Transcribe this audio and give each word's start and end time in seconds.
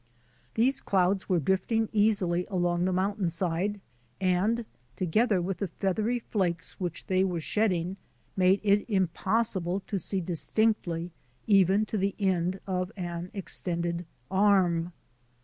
These 0.55 0.81
clouds 0.81 1.29
were 1.29 1.39
drift 1.39 1.71
ing 1.71 1.87
easily 1.93 2.47
along 2.49 2.85
the 2.85 2.91
mountainside 2.91 3.79
and, 4.19 4.65
together 4.95 5.39
with 5.43 5.59
the 5.59 5.67
feathery 5.67 6.17
flakes 6.17 6.79
which 6.79 7.05
they 7.05 7.23
were 7.23 7.39
shedding, 7.39 7.97
made 8.35 8.61
it 8.63 8.89
impossible 8.89 9.79
to 9.81 9.99
see 9.99 10.19
distinctly 10.19 11.11
even 11.45 11.85
to 11.85 11.99
the 11.99 12.15
end 12.17 12.59
of 12.65 12.91
an 12.97 13.29
extended 13.35 14.07
arm. 14.31 14.91